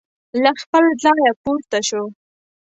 له 0.43 0.51
خپل 0.61 0.83
ځایه 1.03 1.31
پورته 1.43 1.79
شو. 1.87 2.03